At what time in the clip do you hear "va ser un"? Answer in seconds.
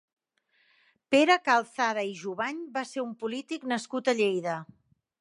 2.79-3.15